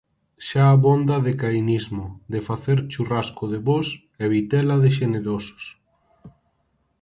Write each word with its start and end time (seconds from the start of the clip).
Xa 0.47 0.63
abonda 0.75 1.15
de 1.25 1.33
cainismo, 1.41 2.05
de 2.33 2.39
facer 2.47 2.77
churrasco 2.91 3.43
de 3.53 3.59
bos 3.67 3.87
e 4.23 4.25
vitela 4.33 4.75
de 4.83 4.89
xenerosos. 4.97 5.63